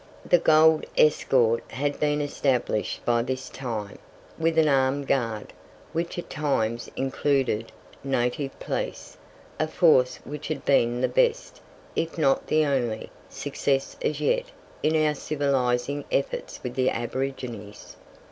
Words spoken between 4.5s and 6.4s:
an armed guard, which at